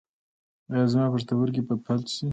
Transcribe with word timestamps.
ایا 0.71 0.85
زما 0.91 1.05
پښتورګي 1.13 1.61
به 1.67 1.75
فلج 1.85 2.07
شي؟ 2.15 2.25